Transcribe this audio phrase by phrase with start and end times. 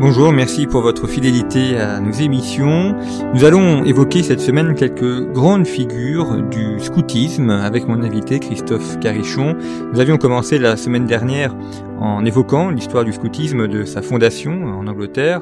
[0.00, 2.94] Bonjour, merci pour votre fidélité à nos émissions.
[3.34, 9.56] Nous allons évoquer cette semaine quelques grandes figures du scoutisme avec mon invité Christophe Carichon.
[9.92, 11.52] Nous avions commencé la semaine dernière
[12.00, 15.40] en évoquant l'histoire du scoutisme de sa fondation en Angleterre,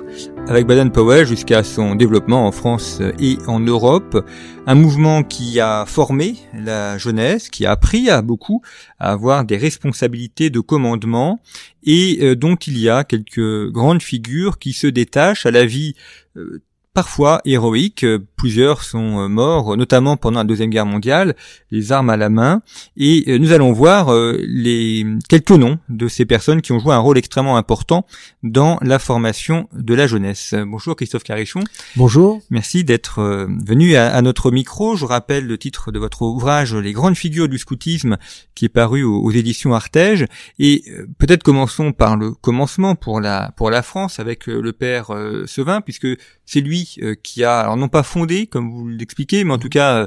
[0.49, 4.25] avec Baden-Powell jusqu'à son développement en France et en Europe.
[4.67, 8.63] Un mouvement qui a formé la jeunesse, qui a appris à beaucoup
[8.99, 11.41] à avoir des responsabilités de commandement
[11.85, 15.95] et euh, dont il y a quelques grandes figures qui se détachent à la vie
[16.37, 16.63] euh,
[16.97, 18.07] parfois héroïques.
[18.37, 21.37] Plusieurs sont euh, morts, notamment pendant la Deuxième Guerre mondiale,
[21.71, 22.63] les armes à la main.
[22.97, 26.95] Et euh, nous allons voir euh, les quelques noms de ces personnes qui ont joué
[26.95, 28.07] un rôle extrêmement important
[28.43, 30.55] dans la formation de la jeunesse.
[30.67, 31.61] Bonjour Christophe Carichon.
[31.97, 32.41] Bonjour.
[32.49, 33.21] Merci d'être
[33.67, 34.97] venu à, notre micro.
[34.97, 38.17] Je rappelle le titre de votre ouvrage Les grandes figures du scoutisme
[38.55, 40.25] qui est paru aux, éditions Artege.
[40.59, 40.83] Et
[41.19, 45.11] peut-être commençons par le commencement pour la, pour la France avec le père
[45.47, 46.09] Sevin, puisque
[46.47, 49.69] c'est lui euh, qui a, alors non pas fondé comme vous l'expliquez, mais en tout
[49.69, 50.07] cas, euh,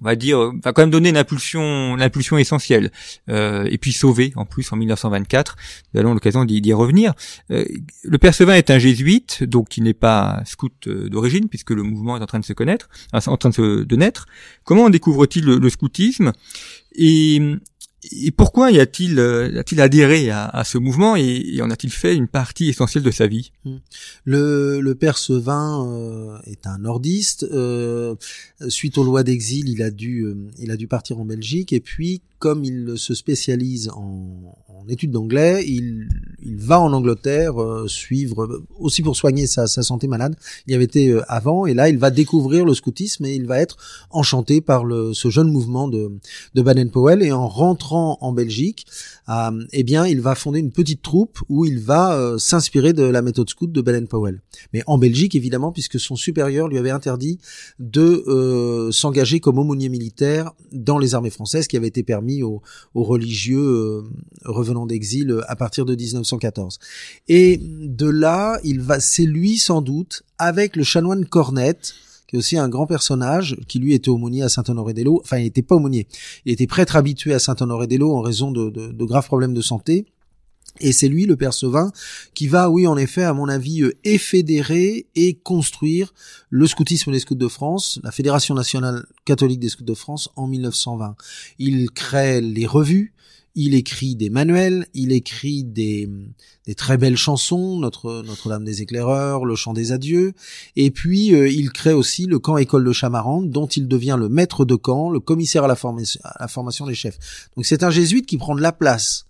[0.00, 2.90] on va dire, va quand même donner une impulsion, l'impulsion essentielle,
[3.28, 5.56] euh, et puis sauver en plus en 1924.
[5.92, 7.14] Nous allons l'occasion d'y revenir.
[7.48, 12.16] le Père Sevin est un jésuite, donc il n'est pas scout d'origine, puisque le mouvement
[12.16, 14.26] est en train de se connaître, en train de, se, de naître.
[14.64, 16.32] Comment découvre-t-il le, le, scoutisme?
[16.96, 17.40] Et
[18.12, 22.14] et pourquoi y a-t-il euh, a-t-il adhéré à, à, ce mouvement et, en a-t-il fait
[22.14, 23.52] une partie essentielle de sa vie?
[23.64, 23.76] Hmm.
[24.24, 27.44] le, le père Sevin euh, est un nordiste.
[27.44, 28.14] Euh,
[28.68, 31.80] suite aux lois d'exil, il a dû euh, il a dû partir en Belgique et
[31.80, 36.08] puis comme il se spécialise en, en études d'anglais, il,
[36.44, 40.36] il, va en Angleterre euh, suivre, aussi pour soigner sa, sa, santé malade.
[40.66, 43.60] Il y avait été avant, et là, il va découvrir le scoutisme et il va
[43.60, 43.78] être
[44.10, 46.12] enchanté par le, ce jeune mouvement de,
[46.54, 47.22] de Baden-Powell.
[47.22, 48.86] Et en rentrant en Belgique,
[49.28, 53.02] euh, eh bien, il va fonder une petite troupe où il va euh, s'inspirer de
[53.02, 54.40] la méthode scout de Baden-Powell.
[54.72, 57.38] Mais en Belgique, évidemment, puisque son supérieur lui avait interdit
[57.78, 62.62] de s'engager comme aumônier militaire dans les armées françaises, qui avait été permis aux,
[62.94, 64.02] religieux euh,
[64.44, 66.78] revenant d'exil euh, à partir de 1914.
[67.28, 71.94] Et de là, il va, c'est lui sans doute, avec le chanoine Cornette,
[72.26, 75.20] qui est aussi un grand personnage, qui lui était aumônier à Saint-Honoré-des-Laux.
[75.22, 76.06] Enfin, il n'était pas aumônier.
[76.44, 80.06] Il était prêtre habitué à Saint-Honoré-des-Laux en raison de, de, graves problèmes de santé.
[80.80, 81.92] Et c'est lui, le père Sevin,
[82.34, 86.12] qui va, oui, en effet, à mon avis, euh, effédérer et construire
[86.50, 90.48] le scoutisme des scouts de France, la Fédération nationale catholique des scouts de France, en
[90.48, 91.14] 1920.
[91.60, 93.14] Il crée les revues,
[93.54, 96.08] il écrit des manuels, il écrit des,
[96.76, 100.32] très belles chansons, Notre Notre-Dame des Éclaireurs, Le Chant des Adieux,
[100.76, 104.28] et puis euh, il crée aussi le camp école de Chamarande, dont il devient le
[104.28, 107.18] maître de camp, le commissaire à la, formation, des chefs.
[107.56, 109.26] Donc c'est un jésuite qui prend de la place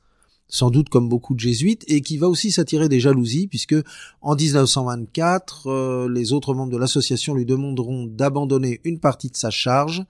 [0.47, 3.75] sans doute comme beaucoup de jésuites, et qui va aussi s'attirer des jalousies, puisque
[4.21, 9.51] en 1924, euh, les autres membres de l'association lui demanderont d'abandonner une partie de sa
[9.51, 10.05] charge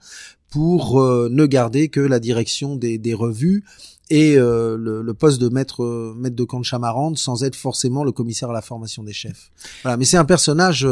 [0.51, 3.63] pour euh, ne garder que la direction des revues
[4.09, 8.11] et euh, le, poste de maître maître de camp de Chamarande sans être forcément le
[8.11, 9.51] commissaire à la formation des chefs.
[9.83, 10.87] Voilà, mais c'est un personnage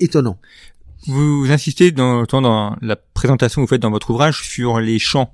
[0.00, 0.38] étonnant.
[1.06, 5.32] Vous insistez dans, dans la présentation que vous faites dans votre ouvrage sur les chants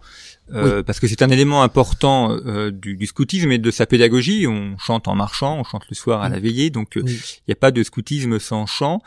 [0.52, 4.46] euh, parce que c'est un élément important euh, du, du, scoutisme et de sa pédagogie.
[4.46, 7.52] On chante en marchant, on chante le soir à la veillée, donc euh, il n'y
[7.52, 9.00] a pas de scoutisme sans chant.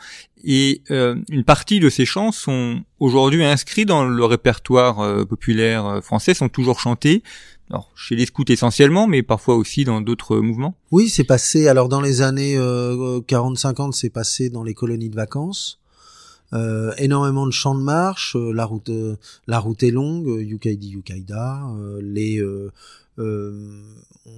[0.44, 6.48] Et une partie de ces chants sont aujourd'hui inscrits dans le répertoire populaire français, sont
[6.48, 7.24] toujours chantés.
[7.70, 10.74] Alors, chez les scouts essentiellement, mais parfois aussi dans d'autres mouvements.
[10.90, 11.68] Oui, c'est passé.
[11.68, 15.78] Alors dans les années 40-50, c'est passé dans les colonies de vacances.
[16.54, 19.16] Euh, énormément de champs de marche, euh, la route, euh,
[19.46, 21.62] la route est longue, Yukaidi Yukaida,
[22.00, 22.42] les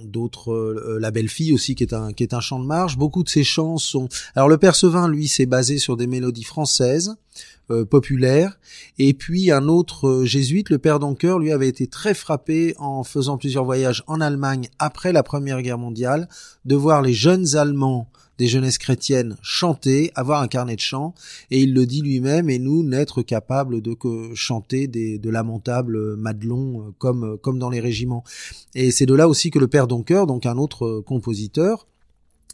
[0.05, 3.23] d'autres la belle fille aussi qui est un qui est un chant de marche beaucoup
[3.23, 7.15] de ces chants sont alors le Percevin lui s'est basé sur des mélodies françaises
[7.89, 8.59] populaires.
[8.97, 13.37] Et puis un autre jésuite le père Donker lui avait été très frappé en faisant
[13.37, 16.27] plusieurs voyages en Allemagne après la première guerre mondiale
[16.65, 18.09] de voir les jeunes allemands
[18.41, 21.13] des jeunesses chrétiennes chanter, avoir un carnet de chant,
[21.51, 26.15] et il le dit lui-même, et nous n'être capables de que chanter des, de lamentables
[26.15, 28.23] madelons comme, comme dans les régiments.
[28.73, 31.85] Et c'est de là aussi que le père Donker, donc un autre compositeur,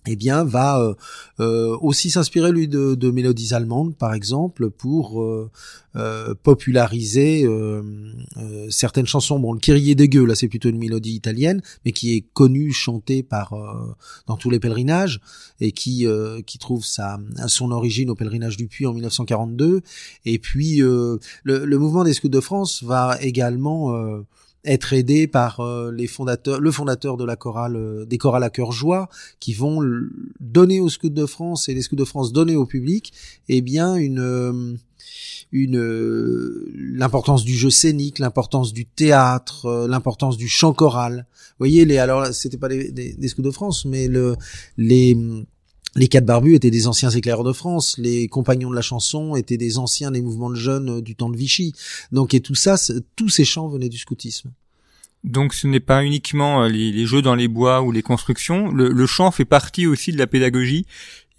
[0.05, 0.93] eh bien, va euh,
[1.39, 5.49] euh, aussi s'inspirer lui de, de, mélodies allemandes, par exemple, pour euh,
[6.43, 7.47] populariser
[8.69, 9.39] certaines chansons.
[9.39, 12.71] Bon, le Kyrie des gueux, là, c'est plutôt une mélodie italienne, mais qui est connue,
[12.71, 13.55] chantée par
[14.27, 15.19] dans tous les pèlerinages
[15.59, 16.05] et qui
[16.45, 19.81] qui trouve sa son origine au pèlerinage du Puy en 1942.
[20.25, 24.23] Et puis, le, le, mouvement des Scouts de France va également
[24.67, 28.49] être aidé par euh, les fondateurs, le fondateur de la chorale, euh, des chorales à
[28.49, 29.09] cœur joie,
[29.39, 29.81] qui vont
[30.39, 33.13] donner aux Scouts de France et les Scouts de France donner au public,
[33.49, 34.75] eh bien une euh,
[35.53, 35.79] une
[36.75, 41.25] l'importance du jeu scénique, l'importance du théâtre, l'importance du chant choral.
[41.31, 44.35] Vous voyez les alors c'était pas des, des, Scouts de France, mais le
[44.77, 45.17] les
[45.97, 49.57] les quatre barbus étaient des anciens éclaireurs de France, les compagnons de la chanson étaient
[49.57, 51.73] des anciens des mouvements de jeunes euh, du temps de Vichy.
[52.11, 52.75] Donc et tout ça,
[53.15, 54.51] tous ces chants venaient du scoutisme.
[55.23, 59.05] Donc ce n'est pas uniquement euh, les, jeux dans les bois ou les constructions, le,
[59.07, 60.85] chant fait partie aussi de la pédagogie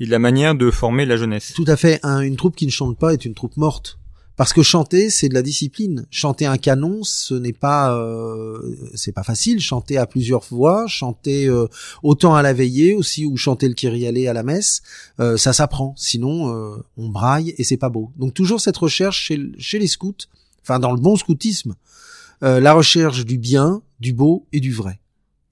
[0.00, 1.52] et de la manière de former la jeunesse.
[1.54, 2.00] Tout à fait.
[2.04, 3.97] une troupe qui ne chante pas est une troupe morte.
[4.38, 6.06] Parce que chanter, c'est de la discipline.
[6.12, 9.58] Chanter un canon, ce n'est pas, euh, c'est pas facile.
[9.58, 11.66] Chanter à plusieurs voix, chanter euh,
[12.04, 14.82] autant à la veillée aussi, ou chanter le Kyrie à la messe,
[15.18, 15.92] euh, ça s'apprend.
[15.96, 18.12] Sinon, on braille et c'est pas beau.
[18.16, 20.14] Donc toujours cette recherche chez, chez les scouts,
[20.62, 21.74] enfin dans le bon scoutisme,
[22.40, 25.00] la recherche du bien, du beau et du vrai.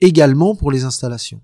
[0.00, 1.40] Également pour les installations.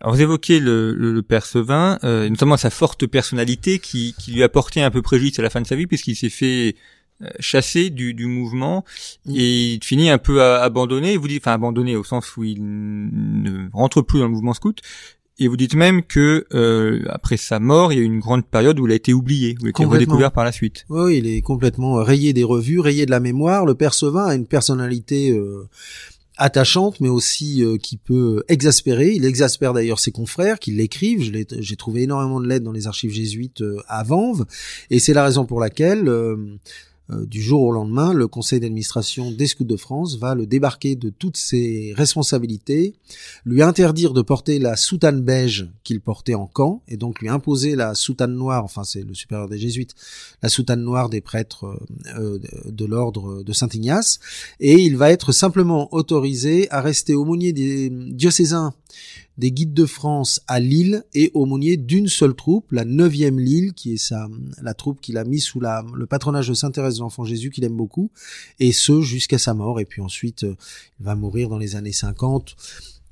[0.00, 4.42] Alors vous évoquez le, le, le Percevin, euh, notamment sa forte personnalité qui, qui lui
[4.42, 6.76] a porté un peu préjudice à la fin de sa vie puisqu'il s'est fait
[7.22, 8.84] euh, chasser du, du mouvement
[9.24, 9.34] mm.
[9.34, 11.16] et il finit un peu abandonné.
[11.16, 14.82] Vous dites, enfin abandonné au sens où il ne rentre plus dans le mouvement scout.
[15.38, 18.46] Et vous dites même que euh, après sa mort, il y a eu une grande
[18.46, 20.86] période où il a été oublié, où il a été redécouvert par la suite.
[20.88, 23.66] Oui, il est complètement rayé des revues, rayé de la mémoire.
[23.66, 25.68] Le Percevin a une personnalité euh,
[26.36, 29.12] attachante, mais aussi euh, qui peut exaspérer.
[29.12, 31.22] Il exaspère d'ailleurs ses confrères qui l'écrivent.
[31.58, 34.44] J'ai trouvé énormément de lettres dans les archives jésuites euh, à Vanves,
[34.90, 36.36] et c'est la raison pour laquelle euh,
[37.08, 41.10] du jour au lendemain, le conseil d'administration des Scouts de France va le débarquer de
[41.10, 42.94] toutes ses responsabilités,
[43.44, 47.76] lui interdire de porter la soutane beige qu'il portait en camp, et donc lui imposer
[47.76, 49.94] la soutane noire, enfin c'est le supérieur des jésuites,
[50.42, 51.78] la soutane noire des prêtres
[52.18, 54.18] euh, de l'ordre de Saint-Ignace,
[54.58, 58.74] et il va être simplement autorisé à rester aumônier des diocésains
[59.38, 63.94] des guides de France à Lille et aumônier d'une seule troupe, la 9e Lille, qui
[63.94, 64.28] est sa,
[64.62, 67.50] la troupe qu'il a mis sous la, le patronage de Saint Thérèse de l'Enfant Jésus,
[67.50, 68.10] qu'il aime beaucoup,
[68.60, 69.80] et ce jusqu'à sa mort.
[69.80, 70.56] Et puis ensuite, euh,
[71.00, 72.56] il va mourir dans les années 50.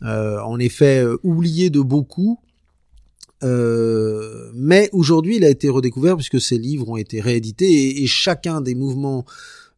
[0.03, 2.39] Euh, en effet, euh, oublié de beaucoup,
[3.43, 8.61] euh, mais aujourd'hui, il a été redécouvert puisque ses livres ont été réédités et chacun
[8.61, 9.25] des mouvements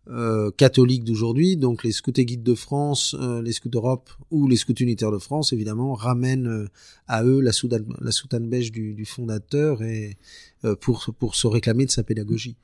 [0.08, 4.46] euh, catholiques d'aujourd'hui, donc les scouts et guides de France, euh, les scouts d'Europe ou
[4.46, 6.68] les scouts unitaires de France, évidemment, ramènent euh,
[7.08, 10.16] à eux la soutane, la soutane beige du, du fondateur et
[10.80, 12.56] pour pour se réclamer de sa pédagogie.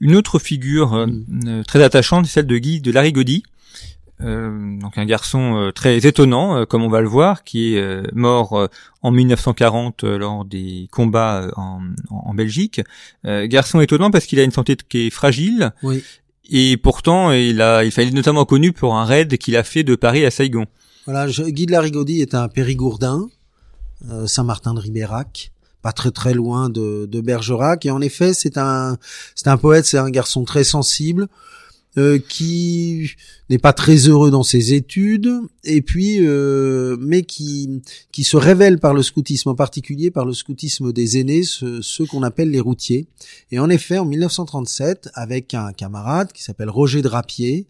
[0.00, 1.64] Une autre figure mm.
[1.66, 3.42] très attachante, celle de Guy de Larigaudy.
[4.20, 8.68] donc un garçon très étonnant, comme on va le voir, qui est mort
[9.00, 11.80] en 1940 lors des combats en,
[12.10, 12.82] en, Belgique.
[13.24, 15.72] garçon étonnant parce qu'il a une santé qui est fragile.
[15.82, 16.02] Oui.
[16.50, 19.94] Et pourtant, il a, il fallait notamment connu pour un raid qu'il a fait de
[19.94, 20.66] Paris à Saigon.
[21.06, 23.28] Voilà, Guy de Larigaudy est un périgourdin,
[24.10, 27.86] euh, Saint-Martin de Ribérac, pas très très loin de, de Bergerac.
[27.86, 28.98] Et en effet, c'est un,
[29.34, 31.28] c'est un poète, c'est un garçon très sensible,
[31.98, 33.10] euh, qui
[33.48, 35.28] n'est pas très heureux dans ses études
[35.64, 37.82] et puis euh, mais qui
[38.12, 42.22] qui se révèle par le scoutisme en particulier par le scoutisme des aînés ceux, qu'on
[42.22, 43.08] appelle les routiers.
[43.50, 47.66] Et en effet en 1937 avec un camarade qui s'appelle Roger Drapier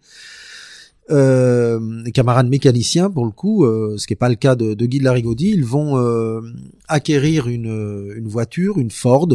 [1.10, 4.86] euh, camarade mécanicien pour le coup, euh, ce qui n'est pas le cas de, de
[4.86, 6.40] Guy de Larigaudy, ils vont euh,
[6.88, 9.28] acquérir une, une voiture, une Ford,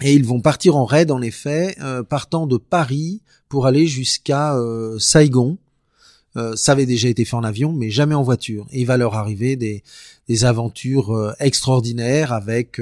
[0.00, 4.56] et ils vont partir en raid, en effet, euh, partant de Paris pour aller jusqu'à
[4.56, 5.58] euh, Saigon.
[6.36, 8.66] Euh, ça avait déjà été fait en avion, mais jamais en voiture.
[8.70, 9.82] Et il va leur arriver des,
[10.28, 12.78] des aventures extraordinaires avec...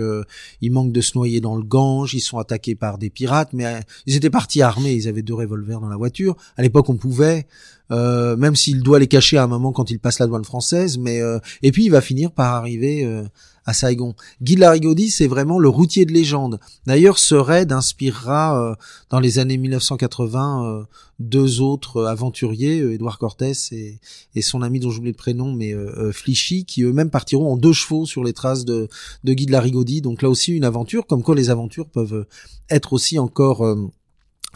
[0.61, 3.81] ils manquent de se noyer dans le Gange, ils sont attaqués par des pirates, mais
[4.07, 6.37] ils étaient partis armés, ils avaient deux revolvers dans la voiture.
[6.57, 7.47] À l'époque, on pouvait
[7.91, 10.99] euh, même s'il doit les cacher à un moment quand il passe la douane française.
[10.99, 13.25] Mais euh, et puis il va finir par arriver euh,
[13.67, 14.15] à Saigon.
[14.43, 16.61] Guy de Larigaudy, c'est vraiment le routier de légende.
[16.87, 18.77] D'ailleurs, ce raid inspirera
[19.11, 20.87] dans les années 1980
[21.19, 25.75] deux autres aventuriers, Édouard Cortés et, son ami dont j'oublie le prénom, mais
[26.13, 28.89] Flichy, qui eux-mêmes partiront en deux chevaux sur les traces de,
[29.23, 30.01] de Guy de Larigaudy.
[30.01, 32.27] Donc là aussi une aventure, comme quoi les aventures peuvent
[32.69, 33.65] être aussi encore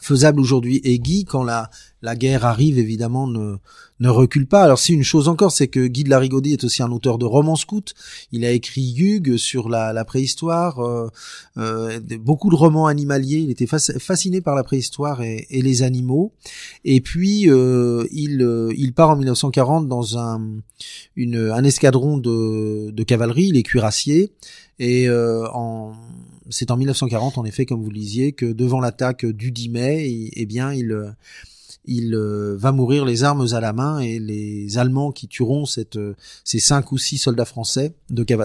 [0.00, 0.80] faisable aujourd'hui.
[0.84, 1.70] Et Guy, quand la,
[2.02, 3.56] la guerre arrive, évidemment, ne,
[4.00, 4.62] ne recule pas.
[4.62, 7.24] Alors si une chose encore, c'est que Guy de Larigaudy est aussi un auteur de
[7.24, 7.82] romans scouts.
[8.32, 11.08] Il a écrit Hugues sur la, la préhistoire, euh,
[11.56, 13.38] euh, beaucoup de romans animaliers.
[13.38, 16.32] Il était fasciné par la préhistoire et, et les animaux.
[16.84, 20.40] Et puis euh, il, euh, il part en 1940 dans un,
[21.16, 24.30] une, un escadron de, de cavalerie, les cuirassiers.
[24.78, 25.92] Et euh, en
[26.50, 30.30] c'est en 1940, en effet, comme vous le lisiez, que devant l'attaque du 10 mai,
[30.32, 31.14] eh bien, il,
[31.88, 35.64] il euh, va mourir les armes à la main et les Allemands qui tueront
[35.96, 36.14] euh,
[36.44, 37.94] ces cinq ou six soldats français,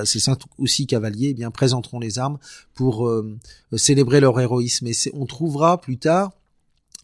[0.05, 2.37] ces cinq ou six cavaliers, eh bien, présenteront les armes
[2.73, 3.37] pour euh,
[3.75, 4.87] célébrer leur héroïsme.
[4.87, 6.31] Et on trouvera plus tard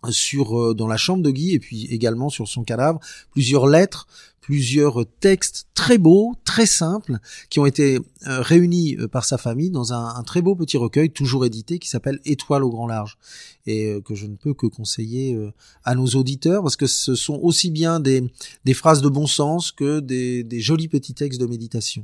[0.10, 3.00] sur dans la chambre de Guy et puis également sur son cadavre
[3.32, 4.08] plusieurs lettres
[4.50, 7.20] plusieurs textes très beaux, très simples,
[7.52, 11.12] qui ont été euh, réunis euh, par sa famille dans un, très beau petit recueil,
[11.12, 13.20] toujours édité, qui s'appelle Étoile au grand large,
[13.68, 15.38] et euh, que je ne peux que conseiller
[15.84, 18.24] à nos auditeurs, parce que ce sont aussi bien des,
[18.66, 22.04] des phrases de bon sens que des, des jolis petits textes de méditation.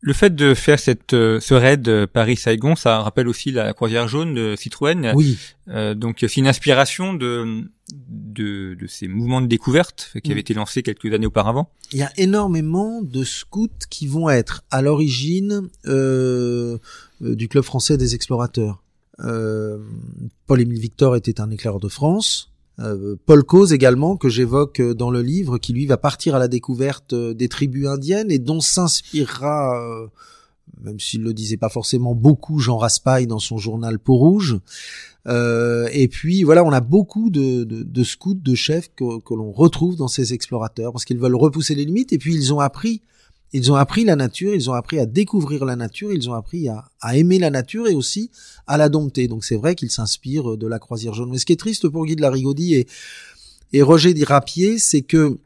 [0.00, 4.08] Le fait de faire cette euh, ce raid euh, Paris-Saigon, ça rappelle aussi la croisière
[4.08, 5.12] jaune de Citroën.
[5.14, 5.38] Oui.
[5.68, 7.64] Euh, donc c'est une inspiration de,
[8.08, 10.40] de, de ces mouvements de découverte qui avaient mm.
[10.40, 11.70] été lancés quelques années auparavant.
[11.92, 16.78] Il y a énormément de scouts qui vont être à l'origine euh,
[17.20, 18.82] du club français des explorateurs.
[19.20, 19.78] Euh,
[20.46, 22.52] Paul-Émile Victor était un éclaireur de France.
[22.78, 26.38] Euh, Paul Cause également que j'évoque euh, dans le livre, qui lui va partir à
[26.38, 30.10] la découverte euh, des tribus indiennes et dont s'inspirera,
[30.82, 34.58] même s'il le disait pas forcément beaucoup, Jean Raspail dans son journal Peau Rouge.
[35.26, 39.96] et puis voilà, on a beaucoup de, de, scouts, de chefs que, que l'on retrouve
[39.96, 43.02] dans ces explorateurs parce qu'ils veulent repousser les limites et puis ils ont appris
[43.52, 46.68] ils ont appris la nature, ils ont appris à découvrir la nature, ils ont appris
[46.68, 46.84] à,
[47.14, 48.30] aimer la nature et aussi
[48.66, 49.28] à la dompter.
[49.28, 51.30] Donc c'est vrai qu'ils s'inspirent de la croisière jaune.
[51.30, 52.86] Mais ce qui est triste pour Guy de Larigaudy et,
[53.72, 55.38] et Roger Dirapier, c'est que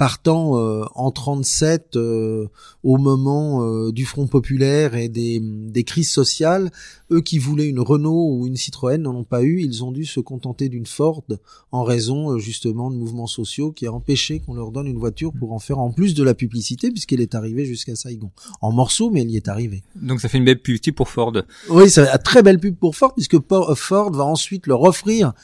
[0.00, 2.46] partant euh, en 37 euh,
[2.82, 6.70] au moment euh, du Front populaire et des, des, crises sociales,
[7.12, 10.06] eux qui voulaient une Renault ou une Citroën n'en ont pas eu, ils ont dû
[10.06, 11.26] se contenter d'une Ford
[11.70, 15.52] en raison justement de mouvements sociaux qui a empêché qu'on leur donne une voiture pour
[15.52, 18.30] en faire en plus de la publicité puisqu'elle est arrivée jusqu'à Saigon.
[18.62, 19.82] En morceaux mais elle y est arrivée.
[19.96, 21.34] Donc ça fait une belle publicité pour Ford.
[21.68, 23.36] Oui, c'est une très belle pub pour Ford puisque
[23.74, 25.34] Ford va ensuite leur offrir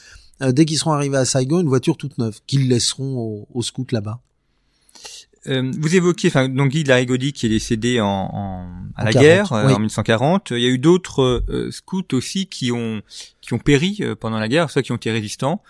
[0.41, 4.19] dès qu'ils seront arrivés à Saigon, une voiture toute neuve qu'ils laisseront aux scouts là-bas.
[5.49, 9.53] Euh, vous évoquiez, enfin, donc Guy Larigaudy qui est décédé en, en à la guerre
[9.53, 10.51] euh, en 1940.
[10.51, 13.01] Il y a eu d'autres euh, scouts aussi qui ont
[13.47, 15.63] qui ont péri pendant la guerre, ceux qui ont été résistants.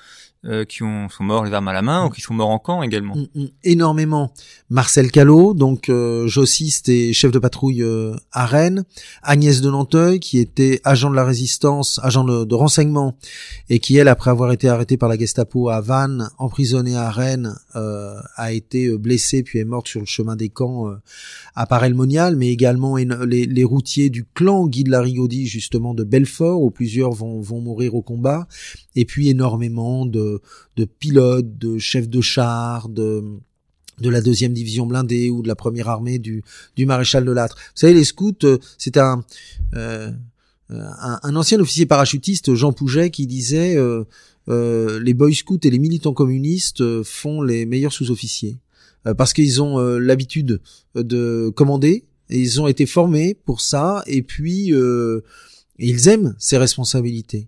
[0.46, 2.60] Euh, qui ont, sont morts les armes à la main ou qui sont morts en
[2.60, 3.16] camp également.
[3.16, 4.32] Mm, mm, énormément.
[4.70, 8.86] Marcel Callot, donc euh, jossiste et chef de patrouille euh, à Rennes.
[9.24, 13.18] Agnès de Nanteuil, qui était agent de la résistance, agent de, renseignement,
[13.70, 17.56] et qui, elle, après avoir été arrêtée par la Gestapo à Vannes, emprisonnée à Rennes,
[17.74, 20.92] a été blessée puis est morte sur le chemin des camps
[21.56, 26.04] à Parelmonial, mais également les, les, routiers du clan Guy de la Rigaudy, justement de
[26.04, 28.48] Belfort, où plusieurs vont, vont mourir au combat,
[28.96, 30.42] et puis énormément de,
[30.76, 33.40] de pilotes, de chefs de char, de
[34.00, 36.44] de la deuxième division blindée ou de la première armée du,
[36.76, 37.56] du maréchal de Lattre.
[37.56, 39.24] Vous savez, les scouts, euh, c'est un,
[39.76, 40.12] euh,
[41.00, 44.04] un, un, ancien officier parachutiste, Jean Pouget, qui disait euh,
[44.50, 48.58] euh, les boy scouts et les militants communistes font les meilleurs sous-officiers
[49.18, 50.60] parce qu'ils ont l'habitude
[50.94, 54.74] de commander et ils ont été formés pour ça et puis
[55.80, 57.48] ils aiment ces responsabilités.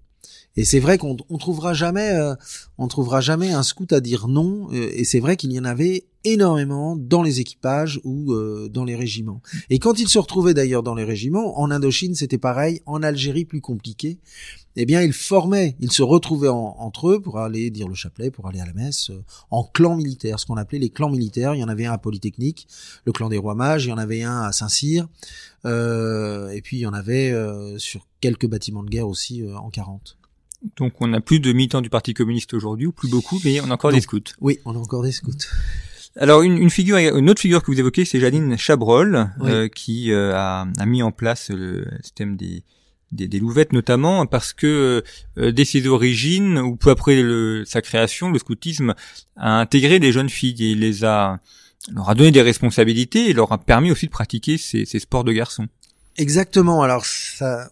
[0.56, 2.36] Et c'est vrai qu'on on trouvera jamais, euh,
[2.77, 4.68] on trouvera jamais un scout à dire non.
[4.74, 8.84] Euh, et c'est vrai qu'il y en avait énormément dans les équipages ou euh, dans
[8.84, 9.41] les régiments.
[9.70, 13.46] Et quand ils se retrouvaient d'ailleurs dans les régiments, en Indochine c'était pareil, en Algérie
[13.46, 14.20] plus compliqué.
[14.75, 18.48] Eh bien, ils formaient, ils se retrouvaient entre eux pour aller dire le chapelet, pour
[18.48, 19.12] aller à la messe,
[19.51, 21.53] en clans militaires, ce qu'on appelait les clans militaires.
[21.53, 22.68] Il y en avait un à Polytechnique,
[23.03, 25.08] le clan des rois mages, il y en avait un à Saint-Cyr,
[25.65, 27.34] et puis il y en avait
[27.77, 30.19] sur quelques bâtiments de guerre aussi en 40.
[30.78, 33.70] Donc on a plus de militants du Parti communiste aujourd'hui, ou plus beaucoup, mais on
[33.70, 34.20] a encore des scouts.
[34.42, 35.32] Oui, on a encore des scouts.
[36.16, 40.12] Alors une, une, figure, une autre figure que vous évoquez, c'est Janine Chabrol, euh, qui
[40.12, 42.63] euh, a, a, mis en place le système des,
[43.12, 45.04] des, des louvettes notamment, parce que
[45.38, 48.96] dès ses origines, ou peu après le, sa création, le scoutisme
[49.38, 51.39] a intégré des jeunes filles et les a
[51.94, 55.24] leur a donné des responsabilités et leur a permis aussi de pratiquer ces, ces sports
[55.24, 55.68] de garçons.
[56.20, 56.82] Exactement.
[56.82, 57.06] Alors,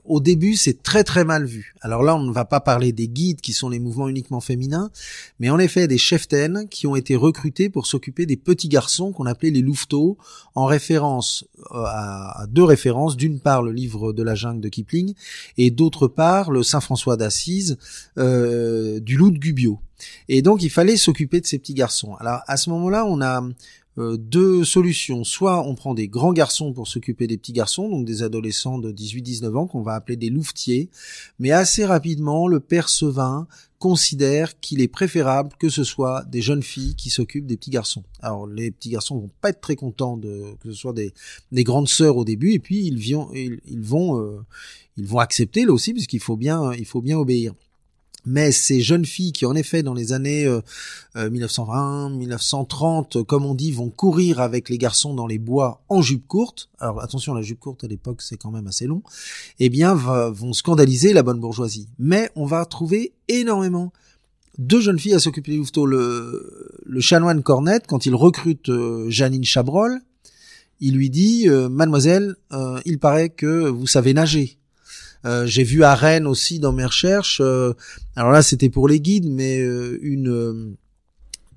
[0.06, 1.76] au début, c'est très très mal vu.
[1.82, 4.90] Alors là, on ne va pas parler des guides qui sont les mouvements uniquement féminins,
[5.42, 9.26] mais en effet des cheftaines qui ont été recrutés pour s'occuper des petits garçons qu'on
[9.26, 10.18] appelait les louveteaux,
[10.56, 13.18] en référence euh, à, deux références.
[13.18, 15.14] D'une part, le livre de la jungle de Kipling,
[15.58, 17.78] et d'autre part, le Saint François d'Assise
[18.18, 19.80] euh, du loup de Gubbio.
[20.30, 22.16] Et donc, il fallait s'occuper de ces petits garçons.
[22.22, 23.44] Alors, à ce moment-là, on a
[23.98, 25.24] euh, deux solutions.
[25.24, 28.92] Soit on prend des grands garçons pour s'occuper des petits garçons, donc des adolescents de
[28.92, 30.90] 18-19 ans qu'on va appeler des louvetiers,
[31.40, 33.48] mais assez rapidement, le père Sevin
[33.80, 38.04] considère qu'il est préférable que ce soit des jeunes filles qui s'occupent des petits garçons.
[38.22, 41.14] Alors les petits garçons vont pas être très contents de que ce soit des,
[41.52, 44.40] des grandes sœurs au début, et puis ils, vont ils, vont euh,
[44.98, 47.54] ils vont accepter là aussi puisqu'il faut bien il faut bien obéir
[48.28, 50.46] mais ces jeunes filles qui en effet dans les années
[51.16, 55.82] 1920, euh, 1930, euh, comme on dit, vont courir avec les garçons dans les bois
[55.88, 56.70] en jupe courte.
[56.78, 59.02] Alors attention, la jupe courte à l'époque c'est quand même assez long.
[59.60, 61.88] Eh bien, vont scandaliser la bonne bourgeoisie.
[62.00, 63.94] Mais on va trouver énormément
[64.58, 65.86] deux jeunes filles à s'occuper des louveteaux.
[65.86, 70.02] Le, le chanoine Cornette, quand il recrute euh, Janine Chabrol,
[70.82, 72.36] il lui dit, Mademoiselle,
[72.86, 74.57] il paraît que vous savez nager.
[75.28, 77.42] Euh, j'ai vu à Rennes aussi dans mes recherches.
[77.44, 77.74] Euh,
[78.16, 80.76] alors là, c'était pour les guides, mais euh, une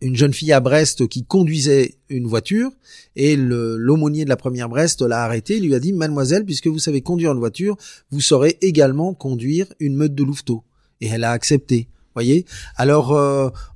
[0.03, 2.71] une jeune fille à Brest qui conduisait une voiture
[3.17, 6.79] et l'aumônier de la première Brest l'a arrêté et lui a dit Mademoiselle, puisque vous
[6.79, 7.77] savez conduire une voiture,
[8.11, 10.65] vous saurez également conduire une meute de louveteaux.
[11.03, 11.89] Et elle a accepté.
[12.15, 12.47] Voyez.
[12.77, 13.13] Alors,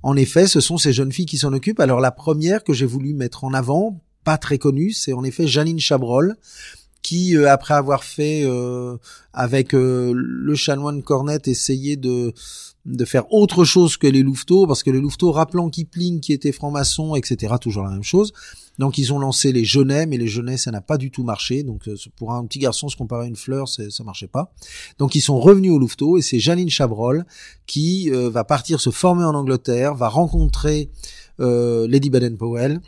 [0.02, 1.80] en effet, ce sont ces jeunes filles qui s'en occupent.
[1.80, 5.46] Alors, la première que j'ai voulu mettre en avant, pas très connue, c'est en effet
[5.46, 6.36] Janine Chabrol,
[7.04, 8.96] qui, euh, après avoir fait euh,
[9.34, 12.32] avec euh, le chanoine Cornette, essayait de
[12.86, 16.52] de faire autre chose que les louveteaux, parce que les louveteaux, rappelant Kipling qui était
[16.52, 18.34] franc-maçon, etc., toujours la même chose.
[18.78, 21.62] Donc ils ont lancé les genêts, mais les genêts, ça n'a pas du tout marché.
[21.62, 24.52] Donc pour un petit garçon, se comparer à une fleur, ça marchait pas.
[24.98, 27.24] Donc ils sont revenus aux louveteaux, et c'est Janine Chabrol
[27.66, 30.90] qui va partir se former en Angleterre, va rencontrer
[31.38, 32.80] Lady Baden-Powell,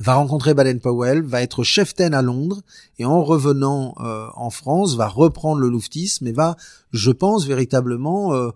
[0.00, 2.62] va rencontrer Baden-Powell, va être chef-ten à Londres,
[2.98, 6.56] et en revenant euh, en France, va reprendre le louvetisme et va,
[6.92, 8.50] je pense, véritablement euh,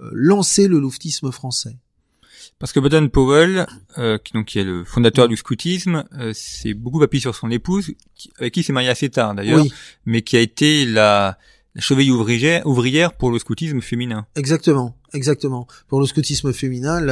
[0.00, 1.76] euh, lancer le louvetisme français.
[2.58, 3.66] Parce que Baden-Powell,
[4.24, 7.92] qui donc qui est le fondateur du scoutisme, c'est beaucoup appuyé sur son épouse,
[8.38, 9.64] avec qui s'est marié assez tard d'ailleurs,
[10.04, 11.38] mais qui a été la,
[11.74, 14.26] la cheville ouvrière, ouvrière pour le scoutisme féminin.
[14.36, 14.94] Exactement.
[15.14, 15.66] Exactement.
[15.88, 17.06] Pour le scoutisme féminin,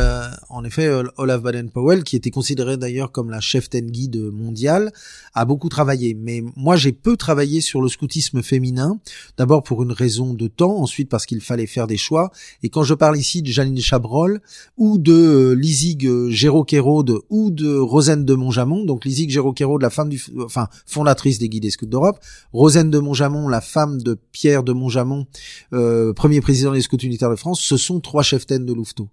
[0.48, 4.90] en effet, euh, Olaf Baden-Powell, qui était considéré d'ailleurs comme la chef ten guide mondiale,
[5.34, 6.14] a beaucoup travaillé.
[6.14, 8.98] Mais moi, j'ai peu travaillé sur le scoutisme féminin.
[9.36, 12.30] D'abord pour une raison de temps, ensuite parce qu'il fallait faire des choix.
[12.62, 14.40] Et quand je parle ici de Janine Chabrol,
[14.78, 20.08] ou de euh, Lizig Géraud-Kéraude, ou de Rosane de Montjamon, donc Lizig Géraud-Kéraude, la femme
[20.08, 22.18] du, enfin, fondatrice des guides et scouts d'Europe,
[22.54, 25.26] Rosane de Montjamon, la femme de Pierre de Montjamon,
[25.74, 29.08] euh, premier président des scouts unitaires de France, ce sont trois cheftaines de louveteaux.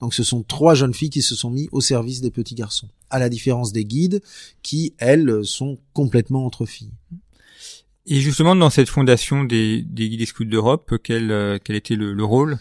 [0.00, 2.88] Donc ce sont trois jeunes filles qui se sont mis au service des petits garçons,
[3.10, 4.20] à la différence des guides
[4.62, 6.92] qui, elles, sont complètement entre filles.
[8.06, 12.24] Et justement, dans cette fondation des, guides et scouts d'Europe, quel, euh, quel était le,
[12.24, 12.58] rôle?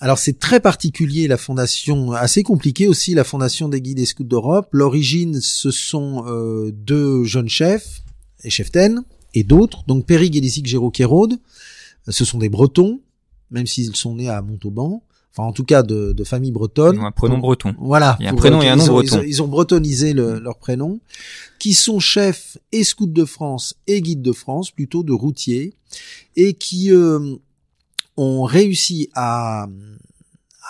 [0.00, 4.24] Alors c'est très particulier la fondation, assez compliqué aussi la fondation des guides et scouts
[4.24, 4.68] d'Europe.
[4.72, 8.02] L'origine, ce sont euh, deux jeunes chefs
[8.44, 9.02] et cheftaines
[9.34, 9.84] et d'autres.
[9.86, 11.38] Donc Périg et Lisic Géraud-Kéraude,
[12.08, 13.00] ce sont des Bretons
[13.50, 16.98] même s'ils sont nés à Montauban, enfin en tout cas de, de famille bretonne.
[16.98, 17.74] un prénom breton.
[17.78, 18.16] Voilà.
[18.20, 19.22] Il y a un prénom et un nom breton.
[19.26, 21.00] Ils ont, bretonnisé leur prénom,
[21.58, 25.74] qui sont chefs et scouts de France et guides de France, plutôt de routiers,
[26.36, 27.36] et qui euh,
[28.16, 29.68] ont réussi à,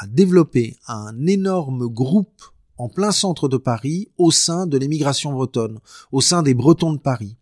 [0.00, 2.42] à développer un énorme groupe
[2.76, 5.80] en plein centre de Paris, au sein de l'émigration bretonne,
[6.12, 7.34] au sein des Bretons de Paris.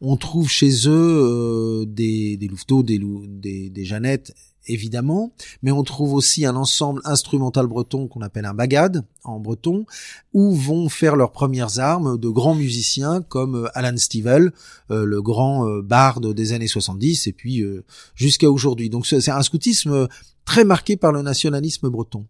[0.00, 4.34] On trouve chez eux euh, des, des louveteaux, des, des, des Jeannettes,
[4.66, 9.86] évidemment, mais on trouve aussi un ensemble instrumental breton qu'on appelle un bagad en breton,
[10.32, 14.52] où vont faire leurs premières armes de grands musiciens comme euh, Alan Stivell,
[14.90, 17.64] euh, le grand euh, barde des années 70, et puis
[18.14, 18.90] jusqu'à aujourd'hui.
[18.90, 20.08] Donc c'est un scoutisme
[20.44, 22.26] très marqué par le nationalisme breton.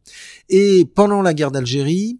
[0.48, 2.18] Et pendant la guerre d'Algérie,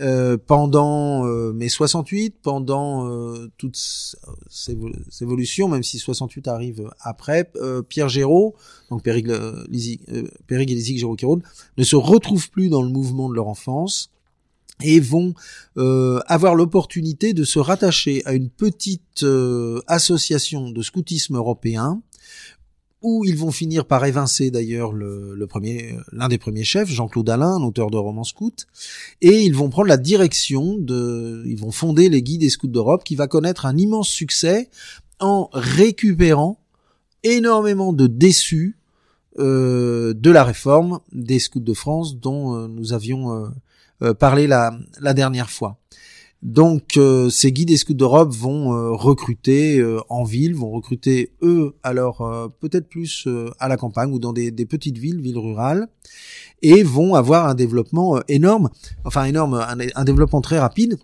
[0.00, 4.76] euh, pendant euh, mai 68, pendant euh, toutes ces,
[5.20, 8.54] évolutions, même si 68 arrive après, euh, Pierre Géraud,
[8.90, 9.26] donc Périg,
[9.68, 10.00] Lizig,
[10.46, 11.40] Périg et Lizig Géraud
[11.76, 14.10] ne se retrouvent plus dans le mouvement de leur enfance
[14.80, 15.34] et vont
[15.74, 19.26] avoir l'opportunité de se rattacher à une petite
[19.88, 22.00] association de scoutisme européen
[23.02, 27.96] où ils vont finir par évincer d'ailleurs l'un des premiers chefs, Jean-Claude Alain, auteur de
[27.96, 28.66] romans scouts,
[29.20, 33.04] et ils vont prendre la direction de, ils vont fonder les guides des scouts d'Europe,
[33.04, 34.68] qui va connaître un immense succès
[35.20, 36.58] en récupérant
[37.22, 38.76] énormément de déçus
[39.38, 43.52] euh, de la réforme des scouts de France dont euh, nous avions
[44.02, 45.78] euh, parlé la dernière fois.
[46.42, 46.98] Donc
[47.30, 53.26] ces guides des scouts d'Europe vont recruter en ville, vont recruter eux alors peut-être plus
[53.58, 55.88] à la campagne ou dans des, des, petites villes, villes rurales,
[56.62, 58.70] et vont avoir un développement énorme,
[59.04, 60.96] enfin énorme, un, un, développement très rapide,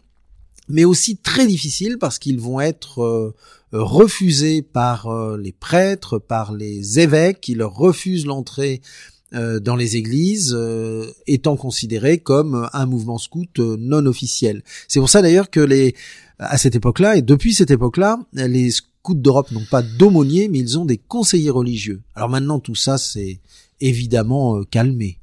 [0.69, 3.35] mais aussi très difficile parce qu'ils vont être
[3.75, 9.97] refusés par euh, les prêtres, par les évêques, qui leur refusent l'entrée euh, dans les
[9.97, 14.63] églises, euh, étant considérés comme un mouvement scout non officiel.
[14.89, 15.95] C'est pour ça d'ailleurs que les,
[16.39, 20.79] à cette époque-là, et depuis cette époque-là, les scouts d'Europe n'ont pas d'aumôniers, mais ils
[20.79, 22.01] ont des conseillers religieux.
[22.15, 23.41] Alors maintenant, tout ça, c'est
[23.81, 25.19] évidemment calmé.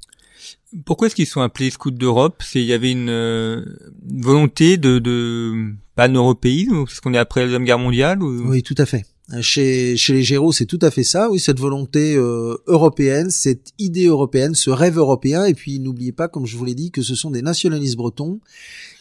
[0.84, 2.42] Pourquoi est-ce qu'ils sont appelés scouts d'Europe?
[2.44, 3.64] C'est il y avait une,
[4.06, 8.48] volonté de, de pan-européisme Parce qu'on est après la Deuxième Guerre mondiale ou...
[8.48, 9.04] Oui, tout à fait.
[9.40, 11.30] Chez, chez les Géraud, c'est tout à fait ça.
[11.30, 15.44] Oui, cette volonté euh, européenne, cette idée européenne, ce rêve européen.
[15.46, 18.40] Et puis, n'oubliez pas, comme je vous l'ai dit, que ce sont des nationalistes bretons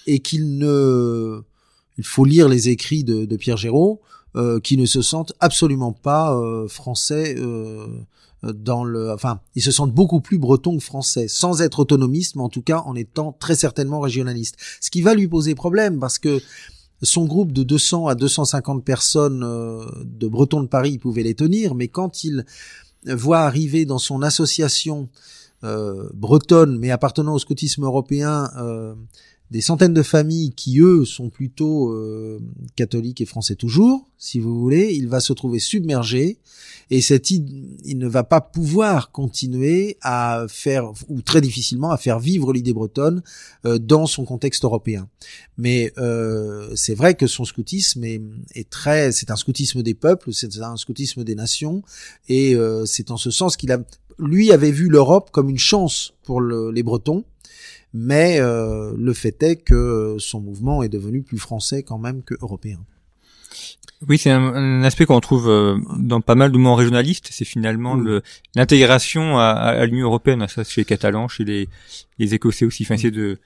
[0.08, 1.42] et qu'il ne,
[1.98, 4.02] il faut lire les écrits de, de Pierre Géraud,
[4.36, 7.36] euh, qui ne se sentent absolument pas euh, français.
[7.38, 7.88] Euh,
[8.44, 12.42] dans le, enfin, ils se sentent beaucoup plus bretons que français, sans être autonomistes, mais
[12.42, 14.56] en tout cas en étant très certainement régionalistes.
[14.80, 16.42] Ce qui va lui poser problème parce que
[17.02, 21.76] son groupe de 200 à 250 personnes euh, de Bretons de Paris, pouvait les tenir,
[21.76, 22.46] mais quand il
[23.06, 25.10] voit arriver dans son association
[25.64, 28.96] euh, bretonne, mais appartenant au scoutisme européen, euh,
[29.52, 31.94] des centaines de familles qui, eux, sont plutôt
[32.76, 36.38] catholiques et français toujours, si vous voulez, il va se trouver submergé
[36.92, 42.20] et cette il ne va pas pouvoir continuer à faire ou très difficilement à faire
[42.20, 43.24] vivre l'idée bretonne
[43.66, 45.08] euh, dans son contexte européen.
[45.58, 50.56] Mais euh, c'est vrai que son scoutisme est, très, c'est un scoutisme des peuples, c'est
[50.60, 51.82] un scoutisme des nations,
[52.28, 53.80] et euh, c'est en ce sens qu'il a,
[54.20, 57.24] lui avait vu l'Europe comme une chance pour le, les Bretons.
[57.94, 62.36] Mais euh, le fait est que son mouvement est devenu plus français quand même que
[62.42, 62.80] européen.
[64.08, 67.28] Oui, c'est un, aspect qu'on trouve euh, dans pas mal de mouvements régionalistes.
[67.32, 68.24] C'est finalement le
[68.56, 70.48] l'intégration à, à l'Union européenne.
[70.48, 71.70] Ça, chez les Catalans, chez les,
[72.18, 72.84] les Écossais aussi.
[72.84, 73.38] Enfin, c'est de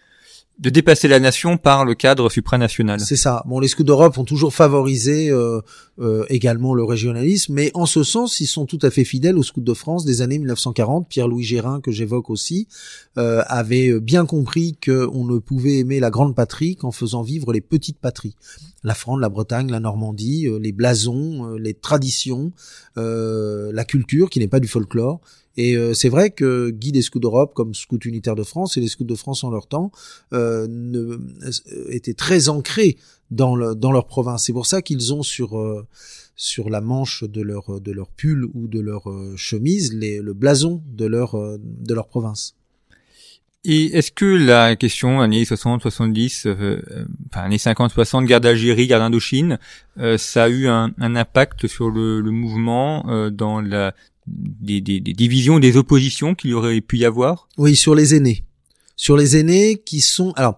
[0.57, 3.01] de dépasser la nation par le cadre supranational.
[3.01, 3.43] C'est ça.
[3.45, 5.59] Bon, les scouts d'Europe ont toujours favorisé euh,
[5.99, 9.43] euh, également le régionalisme, mais en ce sens, ils sont tout à fait fidèles aux
[9.43, 11.09] scouts de France des années 1940.
[11.09, 12.69] Pierre-Louis Gérin, que j'évoque aussi,
[13.17, 17.61] euh, avait bien compris qu'on ne pouvait aimer la grande patrie qu'en faisant vivre les
[17.61, 18.35] petites patries.
[18.83, 22.51] La France, la Bretagne, la Normandie, les blasons, les traditions,
[22.95, 25.21] la culture, qui n'est pas du folklore.
[25.57, 28.81] Et euh, c'est vrai que Guy des Scouts d'Europe, comme Scouts unitaires de France et
[28.81, 29.91] les Scouts de France en leur temps,
[30.33, 31.19] euh, ne, euh,
[31.89, 32.97] étaient très ancrés
[33.31, 34.45] dans, le, dans leur province.
[34.45, 35.85] C'est pour ça qu'ils ont sur euh,
[36.35, 39.03] sur la manche de leur de leur pull ou de leur
[39.37, 42.55] chemise les, le blason de leur de leur province.
[43.63, 46.47] Et est-ce que la question années 60, 70,
[47.31, 49.59] enfin années 50, 60, guerre d'Algérie, guerre d'Indochine,
[50.17, 53.95] ça a eu un, un impact sur le, le mouvement dans la
[54.27, 57.47] des, des, des divisions, des oppositions qu'il y aurait pu y avoir?
[57.57, 58.43] Oui, sur les aînés.
[58.95, 60.31] Sur les aînés qui sont...
[60.35, 60.57] Alors,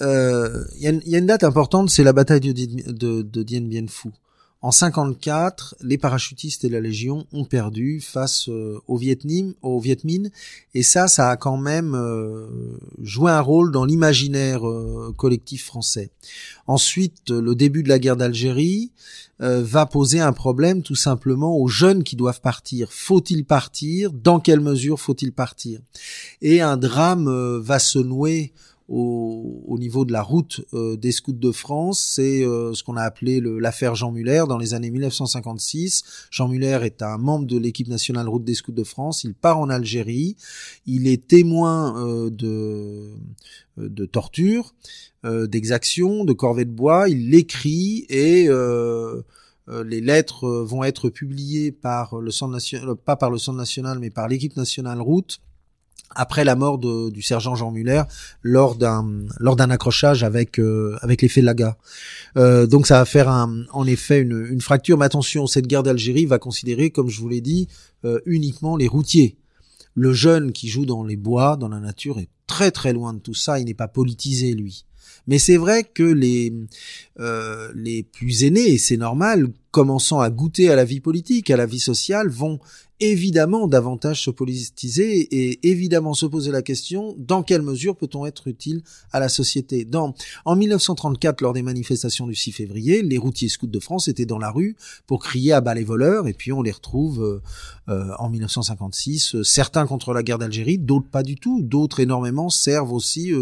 [0.00, 3.60] il euh, y, y, a une date importante, c'est la bataille de, de, de Dien
[3.60, 4.08] Bien Phu.
[4.64, 9.98] En 54, les parachutistes et la Légion ont perdu face euh, au Vietnam, au Viet
[10.04, 10.30] Minh,
[10.74, 12.46] et ça, ça a quand même euh,
[13.02, 16.10] joué un rôle dans l'imaginaire euh, collectif français.
[16.68, 18.92] Ensuite, le début de la guerre d'Algérie
[19.40, 22.92] va poser un problème tout simplement aux jeunes qui doivent partir.
[22.92, 24.12] Faut-il partir?
[24.12, 25.80] Dans quelle mesure faut-il partir?
[26.42, 28.52] Et un drame va se nouer
[28.88, 33.02] au, niveau de la route euh, des scouts de France, c'est euh, ce qu'on a
[33.02, 36.28] appelé l'affaire Jean Muller dans les années 1956.
[36.30, 39.24] Jean Muller est un membre de l'équipe nationale route des scouts de France.
[39.24, 40.36] Il part en Algérie.
[40.86, 43.12] Il est témoin euh, de,
[43.76, 44.74] de torture,
[45.24, 47.08] d'exactions, de corvées de bois.
[47.08, 48.48] Il l'écrit et
[49.68, 54.10] les lettres vont être publiées par le centre national, pas par le centre national, mais
[54.10, 55.40] par l'équipe nationale route
[56.14, 58.02] après la mort de, du sergent Jean Muller
[58.42, 61.76] lors d'un lors d'un accrochage avec euh, avec l'effet Laga.
[62.36, 64.98] Euh, donc ça va faire un, en effet une, une fracture.
[64.98, 67.68] Mais attention, cette guerre d'Algérie va considérer, comme je vous l'ai dit,
[68.04, 69.36] euh, uniquement les routiers.
[69.94, 73.18] Le jeune qui joue dans les bois, dans la nature, est très très loin de
[73.18, 73.58] tout ça.
[73.58, 74.86] Il n'est pas politisé lui.
[75.26, 76.52] Mais c'est vrai que les
[77.20, 81.56] euh, les plus aînés, et c'est normal, commençant à goûter à la vie politique, à
[81.56, 82.60] la vie sociale, vont
[83.02, 88.46] évidemment davantage se politiser et évidemment se poser la question dans quelle mesure peut-on être
[88.46, 89.84] utile à la société?
[89.84, 94.26] Dans, en 1934, lors des manifestations du 6 février, les routiers scouts de France étaient
[94.26, 94.76] dans la rue
[95.08, 97.42] pour crier à bas les voleurs et puis on les retrouve euh,
[97.88, 102.50] euh, en 1956, euh, certains contre la guerre d'Algérie, d'autres pas du tout, d'autres énormément
[102.50, 103.32] servent aussi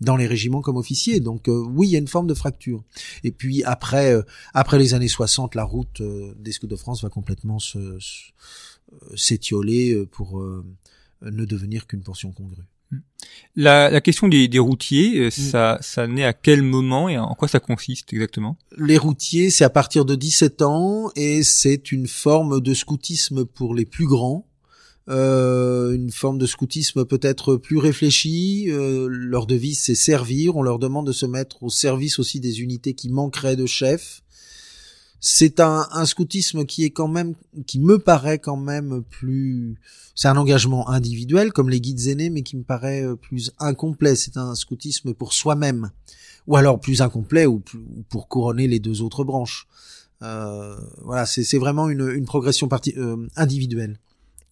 [0.00, 1.20] dans les régiments comme officiers.
[1.20, 2.82] Donc oui, il y a une forme de fracture.
[3.22, 4.16] Et puis après,
[4.52, 6.02] après les années 60, la route
[6.38, 7.98] des scouts de France va complètement se
[8.92, 10.64] euh, s'étioler euh, pour euh,
[11.20, 12.62] ne devenir qu'une portion congrue.
[12.92, 12.98] Hmm.
[13.56, 15.30] La, la, question des, des routiers, hmm.
[15.30, 18.56] ça, ça naît à quel moment et en quoi ça consiste exactement?
[18.78, 23.74] Les routiers, c'est à partir de 17 ans et c'est une forme de scoutisme pour
[23.74, 24.46] les plus grands.
[25.08, 28.66] Euh, une forme de scoutisme peut-être plus réfléchie.
[28.68, 30.56] Euh, leur devise, c'est servir.
[30.56, 34.22] On leur demande de se mettre au service aussi des unités qui manqueraient de chefs
[35.20, 37.34] c'est un, un, scoutisme qui est quand même,
[37.66, 39.76] qui me paraît quand même plus,
[40.14, 44.14] c'est un engagement individuel comme les guides aînés, mais qui me paraît euh, plus incomplet.
[44.14, 45.90] C'est un scoutisme pour soi-même,
[46.46, 47.62] ou alors plus incomplet ou,
[48.08, 49.66] pour couronner les deux autres branches.
[50.22, 53.98] Euh, voilà, c'est vraiment une, une progression partie, euh, individuelle.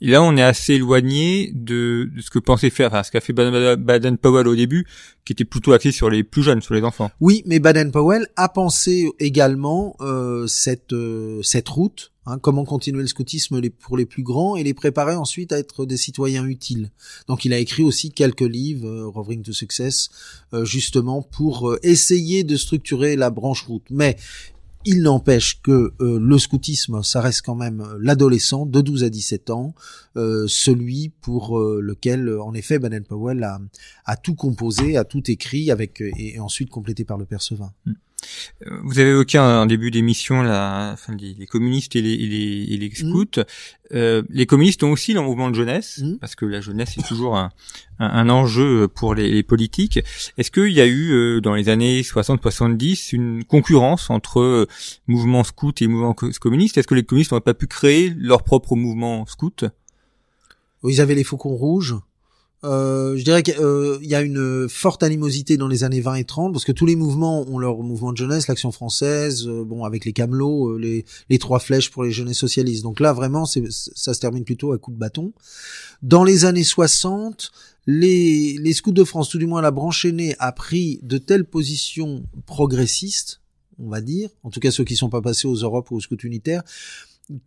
[0.01, 3.33] Et là, on est assez éloigné de, ce que pensait faire, enfin, ce qu'a fait
[3.33, 4.87] Baden-Powell au début,
[5.25, 7.11] qui était plutôt axé sur les plus jeunes, sur les enfants.
[7.21, 13.09] Oui, mais Baden-Powell a pensé également euh, cette euh, cette route, hein, comment continuer le
[13.09, 16.91] scoutisme pour les plus grands et les préparer ensuite à être des citoyens utiles.
[17.29, 20.11] Donc, il a écrit aussi quelques livres, euh, Rovering to Success,
[20.53, 23.87] euh, justement pour essayer de structurer la branche route.
[23.91, 24.17] Mais
[24.85, 29.11] il n'empêche que euh, le scoutisme, ça reste quand même euh, l'adolescent de 12 à
[29.11, 29.75] 17 ans,
[30.17, 33.61] euh, celui pour lequel, en effet, Baden-Powell a,
[34.05, 37.73] a, tout composé, a tout écrit, avec et, ensuite complété par le Percevin.
[38.83, 42.95] Vous avez évoqué en début d'émission la, enfin, les, communistes et les, et les, mmh.
[42.95, 43.43] scouts.
[43.93, 46.17] Euh, les communistes ont aussi leur mouvement de jeunesse, mmh.
[46.19, 47.51] parce que la jeunesse est toujours un,
[47.99, 50.01] un, enjeu pour les, politiques.
[50.39, 54.67] Est-ce qu'il y a eu euh, dans les années 60-70 une concurrence entre euh,
[55.07, 58.77] mouvement scout et mouvement communiste Est-ce que les communistes n'auraient pas pu créer leur propre
[58.77, 59.65] mouvement scout?
[60.85, 61.97] Ils avaient les faucons rouges.
[62.65, 66.25] Euh, je dirais qu'il euh, y a une forte animosité dans les années 20 et
[66.25, 69.85] 30 parce que tous les mouvements ont leur mouvement de jeunesse, l'action française, euh, bon
[69.85, 72.83] avec les camelots, les, les trois flèches pour les jeunesses socialistes.
[72.83, 75.33] Donc là vraiment ça se termine plutôt à coup de bâton.
[76.03, 77.53] Dans les années 60,
[77.87, 81.45] les, les scouts de France, tout du moins la branche aînée, a pris de telles
[81.45, 83.43] positions progressistes,
[83.79, 86.01] on va dire, en tout cas ceux qui sont pas passés aux Europes ou aux
[86.01, 86.63] scouts unitaires,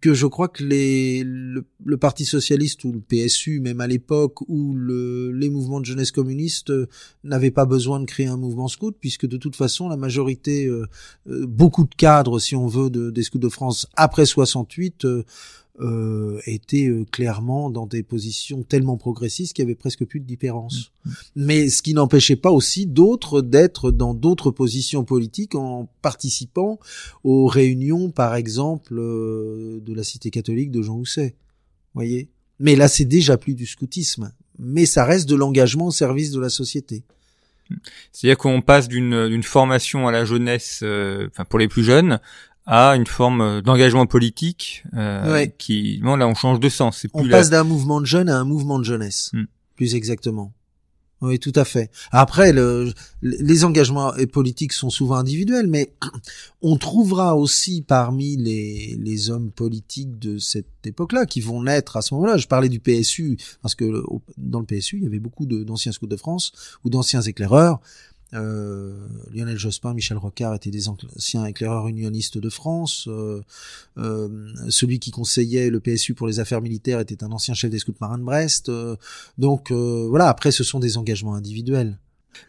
[0.01, 4.73] que je crois que les, le, Parti socialiste ou le PSU, même à l'époque, ou
[4.75, 6.87] le, les mouvements de jeunesse communiste euh,
[7.23, 10.85] n'avaient pas besoin de créer un mouvement scout, puisque de toute façon, la majorité, euh,
[11.29, 15.05] euh, beaucoup de cadres, si on veut, de, des scouts de France après 68
[15.79, 20.25] euh, étaient euh, clairement dans des positions tellement progressistes qu'il y avait presque plus de
[20.25, 20.91] différence.
[21.05, 21.11] Mm.
[21.35, 26.79] Mais ce qui n'empêchait pas aussi d'autres d'être dans d'autres positions politiques en participant
[27.23, 31.35] aux réunions, par exemple, euh, de la Cité catholique de Jean Housset.
[31.93, 32.29] Voyez?
[32.59, 36.39] Mais là, c'est déjà plus du scoutisme, mais ça reste de l'engagement au service de
[36.39, 37.03] la société.
[38.11, 42.19] C'est-à-dire qu'on passe d'une formation à la jeunesse, euh, enfin pour les plus jeunes,
[42.67, 47.07] à une forme euh, d'engagement politique euh, qui bon là on change de sens.
[47.13, 49.45] On passe d'un mouvement de jeunes à un mouvement de jeunesse hmm.
[49.75, 50.53] plus exactement.
[51.21, 51.89] Oui tout à fait.
[52.11, 55.93] Après le, les engagements politiques sont souvent individuels mais
[56.61, 62.01] on trouvera aussi parmi les, les hommes politiques de cette époque-là qui vont naître à
[62.01, 62.37] ce moment-là.
[62.37, 64.03] Je parlais du PSU parce que
[64.37, 66.51] dans le PSU il y avait beaucoup d'anciens scouts de France
[66.83, 67.79] ou d'anciens éclaireurs
[68.33, 68.93] euh,
[69.33, 73.07] Lionel Jospin, Michel Rocard étaient des anciens éclaireurs unionistes de France.
[73.07, 73.41] Euh,
[73.97, 74.27] euh,
[74.69, 77.93] celui qui conseillait le PSU pour les affaires militaires était un ancien chef des scouts
[78.01, 78.71] marins de Brest.
[79.37, 81.97] donc voilà, après ce sont des engagements individuels.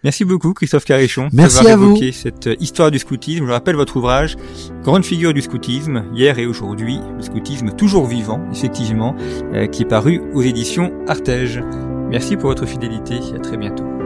[0.04, 1.98] Merci beaucoup Christophe Carichon Merci à vous.
[2.12, 3.46] cette histoire du scoutisme.
[3.46, 4.36] Je rappelle votre ouvrage
[4.82, 9.16] Grande figure du scoutisme, hier et aujourd'hui, le scoutisme toujours vivant, effectivement,
[9.72, 11.62] qui est paru aux éditions Artege.
[12.10, 13.97] Merci pour votre fidélité, à très bientôt.